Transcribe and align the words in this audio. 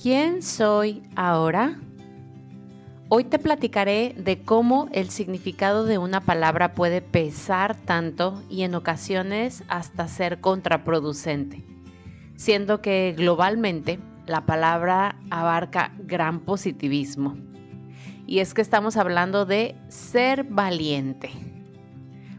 ¿Quién 0.00 0.42
soy 0.42 1.02
ahora? 1.16 1.76
Hoy 3.08 3.24
te 3.24 3.40
platicaré 3.40 4.14
de 4.16 4.40
cómo 4.40 4.88
el 4.92 5.10
significado 5.10 5.86
de 5.86 5.98
una 5.98 6.20
palabra 6.20 6.72
puede 6.74 7.02
pesar 7.02 7.74
tanto 7.74 8.40
y 8.48 8.62
en 8.62 8.76
ocasiones 8.76 9.64
hasta 9.66 10.06
ser 10.06 10.40
contraproducente, 10.40 11.64
siendo 12.36 12.80
que 12.80 13.12
globalmente 13.16 13.98
la 14.28 14.46
palabra 14.46 15.16
abarca 15.30 15.92
gran 15.98 16.44
positivismo. 16.44 17.36
Y 18.24 18.38
es 18.38 18.54
que 18.54 18.62
estamos 18.62 18.96
hablando 18.96 19.46
de 19.46 19.74
ser 19.88 20.44
valiente. 20.44 21.30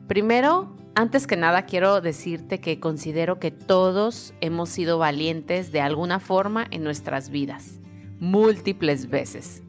Primero, 0.07 0.77
antes 0.95 1.27
que 1.27 1.37
nada 1.37 1.63
quiero 1.65 2.01
decirte 2.01 2.59
que 2.59 2.79
considero 2.79 3.39
que 3.39 3.51
todos 3.51 4.33
hemos 4.41 4.69
sido 4.69 4.97
valientes 4.97 5.71
de 5.71 5.81
alguna 5.81 6.19
forma 6.19 6.65
en 6.71 6.83
nuestras 6.83 7.29
vidas, 7.29 7.79
múltiples 8.19 9.09
veces, 9.09 9.63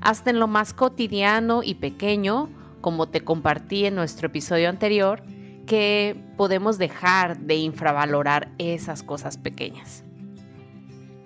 hasta 0.00 0.30
en 0.30 0.40
lo 0.40 0.48
más 0.48 0.74
cotidiano 0.74 1.62
y 1.62 1.74
pequeño, 1.74 2.50
como 2.80 3.08
te 3.08 3.20
compartí 3.20 3.86
en 3.86 3.94
nuestro 3.94 4.26
episodio 4.26 4.68
anterior, 4.68 5.22
que 5.66 6.16
podemos 6.36 6.78
dejar 6.78 7.38
de 7.38 7.56
infravalorar 7.56 8.50
esas 8.58 9.02
cosas 9.02 9.38
pequeñas. 9.38 10.02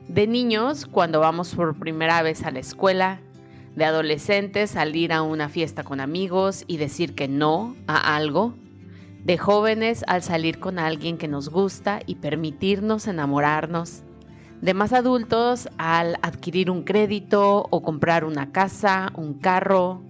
De 0.08 0.26
niños, 0.26 0.86
cuando 0.86 1.20
vamos 1.20 1.54
por 1.54 1.78
primera 1.78 2.22
vez 2.22 2.44
a 2.44 2.50
la 2.50 2.58
escuela, 2.58 3.20
de 3.74 3.84
adolescentes, 3.84 4.70
salir 4.70 5.12
a 5.12 5.22
una 5.22 5.48
fiesta 5.48 5.84
con 5.84 6.00
amigos 6.00 6.64
y 6.66 6.78
decir 6.78 7.14
que 7.14 7.28
no 7.28 7.76
a 7.86 8.16
algo, 8.16 8.54
de 9.26 9.38
jóvenes 9.38 10.04
al 10.06 10.22
salir 10.22 10.60
con 10.60 10.78
alguien 10.78 11.18
que 11.18 11.26
nos 11.26 11.48
gusta 11.48 11.98
y 12.06 12.14
permitirnos 12.14 13.08
enamorarnos, 13.08 14.04
de 14.60 14.72
más 14.72 14.92
adultos 14.92 15.68
al 15.78 16.16
adquirir 16.22 16.70
un 16.70 16.84
crédito 16.84 17.66
o 17.68 17.82
comprar 17.82 18.24
una 18.24 18.52
casa, 18.52 19.10
un 19.16 19.34
carro, 19.34 20.00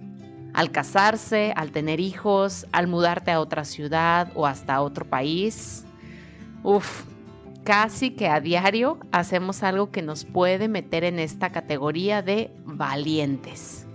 al 0.53 0.69
casarse, 0.71 1.51
al 1.55 1.71
tener 1.71 1.99
hijos, 1.99 2.67
al 2.71 2.85
mudarte 2.85 3.31
a 3.31 3.39
otra 3.39 3.65
ciudad 3.65 4.31
o 4.35 4.45
hasta 4.45 4.81
otro 4.81 5.03
país. 5.03 5.83
Uf, 6.61 7.05
casi 7.63 8.11
que 8.11 8.27
a 8.27 8.39
diario 8.39 8.99
hacemos 9.11 9.63
algo 9.63 9.89
que 9.89 10.03
nos 10.03 10.25
puede 10.25 10.67
meter 10.67 11.03
en 11.03 11.17
esta 11.17 11.49
categoría 11.49 12.21
de 12.21 12.51
valientes. 12.65 13.86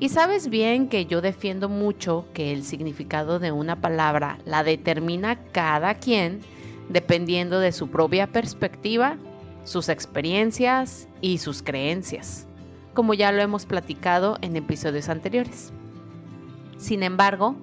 Y 0.00 0.08
sabes 0.08 0.48
bien 0.48 0.88
que 0.88 1.04
yo 1.04 1.20
defiendo 1.20 1.68
mucho 1.68 2.24
que 2.32 2.54
el 2.54 2.64
significado 2.64 3.38
de 3.38 3.52
una 3.52 3.82
palabra 3.82 4.38
la 4.46 4.64
determina 4.64 5.36
cada 5.52 5.94
quien 5.96 6.40
dependiendo 6.88 7.60
de 7.60 7.70
su 7.70 7.88
propia 7.88 8.26
perspectiva, 8.26 9.18
sus 9.64 9.90
experiencias 9.90 11.06
y 11.20 11.36
sus 11.36 11.62
creencias, 11.62 12.46
como 12.94 13.12
ya 13.12 13.30
lo 13.30 13.42
hemos 13.42 13.66
platicado 13.66 14.38
en 14.40 14.56
episodios 14.56 15.10
anteriores. 15.10 15.70
Sin 16.78 17.02
embargo, 17.02 17.54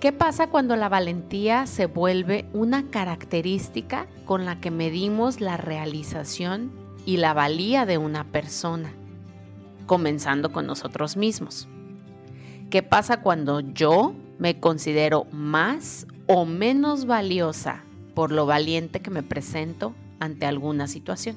¿qué 0.00 0.10
pasa 0.10 0.48
cuando 0.48 0.74
la 0.74 0.88
valentía 0.88 1.66
se 1.66 1.84
vuelve 1.84 2.46
una 2.54 2.88
característica 2.88 4.06
con 4.24 4.46
la 4.46 4.58
que 4.58 4.70
medimos 4.70 5.42
la 5.42 5.58
realización 5.58 6.72
y 7.04 7.18
la 7.18 7.34
valía 7.34 7.84
de 7.84 7.98
una 7.98 8.24
persona? 8.24 8.90
Comenzando 9.88 10.52
con 10.52 10.68
nosotros 10.68 11.16
mismos. 11.16 11.66
¿Qué 12.70 12.84
pasa 12.84 13.22
cuando 13.22 13.58
yo 13.58 14.14
me 14.38 14.60
considero 14.60 15.24
más 15.32 16.06
o 16.28 16.44
menos 16.44 17.06
valiosa 17.06 17.82
por 18.14 18.30
lo 18.30 18.46
valiente 18.46 19.00
que 19.00 19.10
me 19.10 19.24
presento 19.24 19.94
ante 20.20 20.46
alguna 20.46 20.86
situación? 20.86 21.36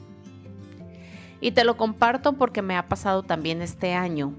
Y 1.40 1.54
te 1.54 1.64
lo 1.64 1.78
comparto 1.78 2.34
porque 2.34 2.62
me 2.62 2.78
ha 2.78 2.88
pasado 2.88 3.24
también 3.24 3.64
este 3.64 3.96
año 3.96 4.34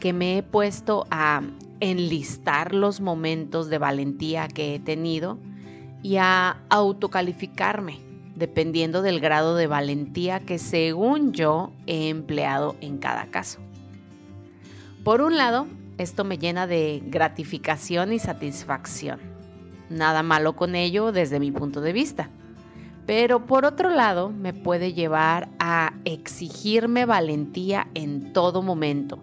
que 0.00 0.14
me 0.14 0.38
he 0.38 0.42
puesto 0.42 1.06
a 1.10 1.42
enlistar 1.80 2.74
los 2.74 3.02
momentos 3.02 3.68
de 3.68 3.76
valentía 3.76 4.48
que 4.48 4.74
he 4.74 4.78
tenido 4.78 5.38
y 6.02 6.16
a 6.16 6.62
autocalificarme 6.70 8.06
dependiendo 8.36 9.02
del 9.02 9.18
grado 9.18 9.56
de 9.56 9.66
valentía 9.66 10.40
que 10.40 10.58
según 10.58 11.32
yo 11.32 11.72
he 11.86 12.08
empleado 12.08 12.76
en 12.80 12.98
cada 12.98 13.26
caso. 13.26 13.65
Por 15.06 15.20
un 15.20 15.36
lado, 15.36 15.68
esto 15.98 16.24
me 16.24 16.36
llena 16.36 16.66
de 16.66 17.00
gratificación 17.06 18.12
y 18.12 18.18
satisfacción. 18.18 19.20
Nada 19.88 20.24
malo 20.24 20.56
con 20.56 20.74
ello 20.74 21.12
desde 21.12 21.38
mi 21.38 21.52
punto 21.52 21.80
de 21.80 21.92
vista. 21.92 22.28
Pero 23.06 23.46
por 23.46 23.64
otro 23.64 23.88
lado, 23.88 24.30
me 24.30 24.52
puede 24.52 24.94
llevar 24.94 25.48
a 25.60 25.92
exigirme 26.04 27.06
valentía 27.06 27.86
en 27.94 28.32
todo 28.32 28.62
momento 28.62 29.22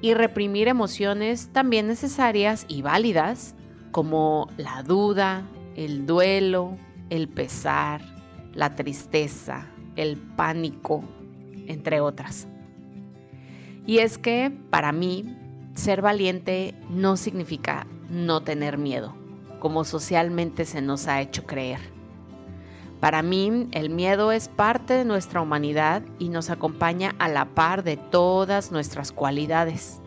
y 0.00 0.14
reprimir 0.14 0.66
emociones 0.66 1.48
también 1.52 1.86
necesarias 1.86 2.66
y 2.66 2.82
válidas 2.82 3.54
como 3.92 4.48
la 4.56 4.82
duda, 4.82 5.46
el 5.76 6.06
duelo, 6.06 6.76
el 7.10 7.28
pesar, 7.28 8.00
la 8.52 8.74
tristeza, 8.74 9.68
el 9.94 10.16
pánico, 10.16 11.04
entre 11.68 12.00
otras. 12.00 12.48
Y 13.86 13.98
es 13.98 14.18
que 14.18 14.52
para 14.70 14.92
mí 14.92 15.36
ser 15.74 16.02
valiente 16.02 16.74
no 16.88 17.16
significa 17.16 17.86
no 18.10 18.42
tener 18.42 18.78
miedo, 18.78 19.14
como 19.58 19.84
socialmente 19.84 20.64
se 20.64 20.80
nos 20.80 21.06
ha 21.06 21.20
hecho 21.20 21.44
creer. 21.44 21.80
Para 23.00 23.22
mí 23.22 23.68
el 23.72 23.90
miedo 23.90 24.32
es 24.32 24.48
parte 24.48 24.94
de 24.94 25.04
nuestra 25.04 25.42
humanidad 25.42 26.02
y 26.18 26.30
nos 26.30 26.48
acompaña 26.48 27.14
a 27.18 27.28
la 27.28 27.44
par 27.44 27.84
de 27.84 27.98
todas 27.98 28.72
nuestras 28.72 29.12
cualidades. 29.12 30.00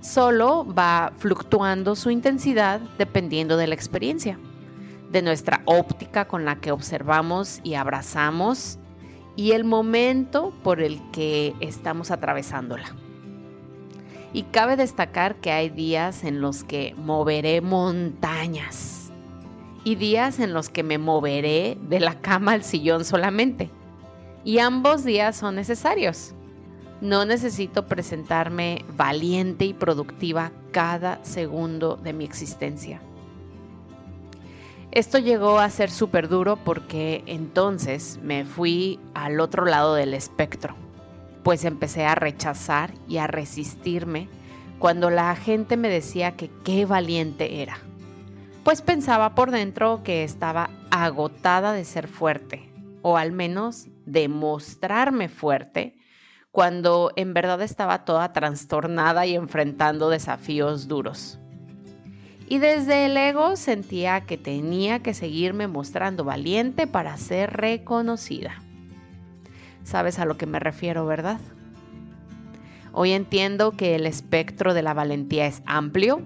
Solo 0.00 0.66
va 0.66 1.12
fluctuando 1.16 1.96
su 1.96 2.10
intensidad 2.10 2.80
dependiendo 2.98 3.56
de 3.56 3.66
la 3.66 3.74
experiencia 3.74 4.38
de 5.10 5.22
nuestra 5.22 5.62
óptica 5.64 6.28
con 6.28 6.44
la 6.44 6.56
que 6.56 6.70
observamos 6.70 7.60
y 7.64 7.74
abrazamos 7.74 8.78
y 9.38 9.52
el 9.52 9.62
momento 9.62 10.52
por 10.64 10.80
el 10.80 11.00
que 11.12 11.54
estamos 11.60 12.10
atravesándola. 12.10 12.86
Y 14.32 14.42
cabe 14.42 14.74
destacar 14.74 15.36
que 15.36 15.52
hay 15.52 15.70
días 15.70 16.24
en 16.24 16.40
los 16.40 16.64
que 16.64 16.92
moveré 16.96 17.60
montañas 17.60 19.12
y 19.84 19.94
días 19.94 20.40
en 20.40 20.54
los 20.54 20.70
que 20.70 20.82
me 20.82 20.98
moveré 20.98 21.78
de 21.88 22.00
la 22.00 22.20
cama 22.20 22.50
al 22.50 22.64
sillón 22.64 23.04
solamente. 23.04 23.70
Y 24.44 24.58
ambos 24.58 25.04
días 25.04 25.36
son 25.36 25.54
necesarios. 25.54 26.34
No 27.00 27.24
necesito 27.24 27.86
presentarme 27.86 28.84
valiente 28.96 29.66
y 29.66 29.72
productiva 29.72 30.50
cada 30.72 31.24
segundo 31.24 31.94
de 31.94 32.12
mi 32.12 32.24
existencia. 32.24 33.00
Esto 34.98 35.18
llegó 35.18 35.60
a 35.60 35.70
ser 35.70 35.92
súper 35.92 36.28
duro 36.28 36.56
porque 36.56 37.22
entonces 37.26 38.18
me 38.20 38.44
fui 38.44 38.98
al 39.14 39.38
otro 39.38 39.64
lado 39.64 39.94
del 39.94 40.12
espectro, 40.12 40.74
pues 41.44 41.64
empecé 41.64 42.04
a 42.04 42.16
rechazar 42.16 42.90
y 43.06 43.18
a 43.18 43.28
resistirme 43.28 44.28
cuando 44.80 45.08
la 45.08 45.36
gente 45.36 45.76
me 45.76 45.88
decía 45.88 46.34
que 46.34 46.50
qué 46.64 46.84
valiente 46.84 47.62
era. 47.62 47.78
Pues 48.64 48.82
pensaba 48.82 49.36
por 49.36 49.52
dentro 49.52 50.02
que 50.02 50.24
estaba 50.24 50.68
agotada 50.90 51.72
de 51.72 51.84
ser 51.84 52.08
fuerte, 52.08 52.68
o 53.02 53.16
al 53.16 53.30
menos 53.30 53.86
de 54.04 54.26
mostrarme 54.26 55.28
fuerte, 55.28 55.96
cuando 56.50 57.12
en 57.14 57.34
verdad 57.34 57.62
estaba 57.62 58.04
toda 58.04 58.32
trastornada 58.32 59.26
y 59.26 59.36
enfrentando 59.36 60.10
desafíos 60.10 60.88
duros. 60.88 61.38
Y 62.50 62.58
desde 62.58 63.04
el 63.04 63.16
ego 63.18 63.56
sentía 63.56 64.22
que 64.22 64.38
tenía 64.38 65.00
que 65.00 65.12
seguirme 65.12 65.68
mostrando 65.68 66.24
valiente 66.24 66.86
para 66.86 67.14
ser 67.18 67.52
reconocida. 67.52 68.62
¿Sabes 69.84 70.18
a 70.18 70.24
lo 70.24 70.38
que 70.38 70.46
me 70.46 70.58
refiero, 70.58 71.04
verdad? 71.04 71.40
Hoy 72.94 73.12
entiendo 73.12 73.72
que 73.72 73.94
el 73.96 74.06
espectro 74.06 74.72
de 74.72 74.80
la 74.80 74.94
valentía 74.94 75.46
es 75.46 75.62
amplio 75.66 76.22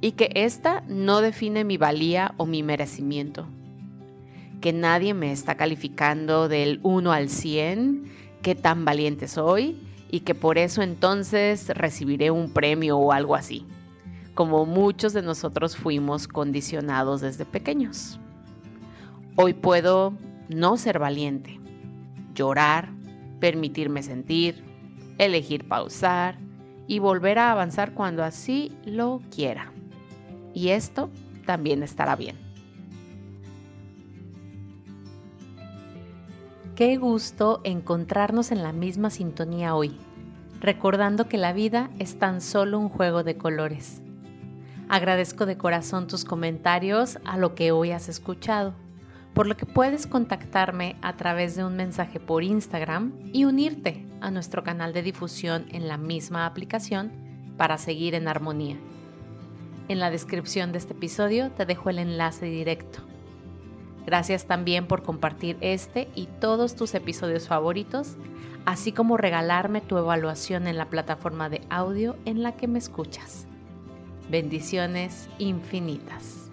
y 0.00 0.12
que 0.12 0.30
esta 0.34 0.82
no 0.88 1.20
define 1.20 1.62
mi 1.62 1.76
valía 1.76 2.34
o 2.36 2.46
mi 2.46 2.64
merecimiento. 2.64 3.46
Que 4.60 4.72
nadie 4.72 5.14
me 5.14 5.30
está 5.30 5.54
calificando 5.54 6.48
del 6.48 6.80
1 6.82 7.12
al 7.12 7.28
100, 7.28 8.10
qué 8.42 8.56
tan 8.56 8.84
valiente 8.84 9.28
soy 9.28 9.80
y 10.10 10.20
que 10.20 10.34
por 10.34 10.58
eso 10.58 10.82
entonces 10.82 11.68
recibiré 11.68 12.32
un 12.32 12.52
premio 12.52 12.98
o 12.98 13.12
algo 13.12 13.36
así 13.36 13.64
como 14.34 14.66
muchos 14.66 15.12
de 15.12 15.22
nosotros 15.22 15.76
fuimos 15.76 16.28
condicionados 16.28 17.20
desde 17.20 17.44
pequeños. 17.44 18.18
Hoy 19.36 19.54
puedo 19.54 20.14
no 20.48 20.76
ser 20.76 20.98
valiente, 20.98 21.60
llorar, 22.34 22.90
permitirme 23.40 24.02
sentir, 24.02 24.62
elegir 25.18 25.66
pausar 25.68 26.38
y 26.86 26.98
volver 26.98 27.38
a 27.38 27.52
avanzar 27.52 27.94
cuando 27.94 28.24
así 28.24 28.72
lo 28.84 29.22
quiera. 29.34 29.72
Y 30.52 30.68
esto 30.68 31.10
también 31.46 31.82
estará 31.82 32.16
bien. 32.16 32.36
Qué 36.74 36.96
gusto 36.96 37.60
encontrarnos 37.62 38.50
en 38.50 38.64
la 38.64 38.72
misma 38.72 39.10
sintonía 39.10 39.76
hoy, 39.76 39.96
recordando 40.60 41.28
que 41.28 41.38
la 41.38 41.52
vida 41.52 41.90
es 42.00 42.18
tan 42.18 42.40
solo 42.40 42.80
un 42.80 42.88
juego 42.88 43.22
de 43.22 43.36
colores. 43.36 44.03
Agradezco 44.88 45.46
de 45.46 45.56
corazón 45.56 46.06
tus 46.06 46.24
comentarios 46.24 47.18
a 47.24 47.36
lo 47.36 47.54
que 47.54 47.72
hoy 47.72 47.90
has 47.90 48.08
escuchado, 48.08 48.74
por 49.32 49.46
lo 49.46 49.56
que 49.56 49.66
puedes 49.66 50.06
contactarme 50.06 50.96
a 51.02 51.16
través 51.16 51.56
de 51.56 51.64
un 51.64 51.76
mensaje 51.76 52.20
por 52.20 52.42
Instagram 52.42 53.12
y 53.32 53.44
unirte 53.44 54.06
a 54.20 54.30
nuestro 54.30 54.62
canal 54.62 54.92
de 54.92 55.02
difusión 55.02 55.66
en 55.70 55.88
la 55.88 55.96
misma 55.96 56.46
aplicación 56.46 57.12
para 57.56 57.78
seguir 57.78 58.14
en 58.14 58.28
armonía. 58.28 58.76
En 59.88 60.00
la 60.00 60.10
descripción 60.10 60.72
de 60.72 60.78
este 60.78 60.92
episodio 60.92 61.50
te 61.50 61.66
dejo 61.66 61.90
el 61.90 61.98
enlace 61.98 62.46
directo 62.46 63.14
Gracias 64.06 64.44
también 64.44 64.86
por 64.86 65.02
compartir 65.02 65.56
este 65.60 66.08
y 66.14 66.26
todos 66.26 66.76
tus 66.76 66.94
episodios 66.94 67.48
favoritos, 67.48 68.16
así 68.66 68.92
como 68.92 69.16
regalarme 69.16 69.80
tu 69.80 69.96
evaluación 69.96 70.66
en 70.66 70.76
la 70.76 70.90
plataforma 70.90 71.48
de 71.48 71.62
audio 71.70 72.16
en 72.26 72.42
la 72.42 72.52
que 72.52 72.68
me 72.68 72.78
escuchas. 72.78 73.46
Bendiciones 74.28 75.28
infinitas. 75.38 76.43